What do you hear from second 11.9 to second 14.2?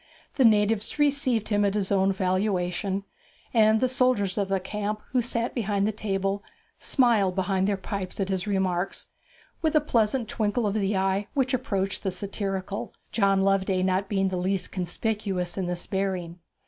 the satirical, John Loveday being not